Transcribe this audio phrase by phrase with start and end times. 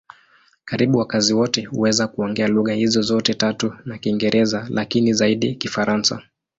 [0.65, 6.23] Karibu wakazi wote huweza kuongea lugha hizo zote tatu na Kiingereza, lakini zaidi Kifaransa.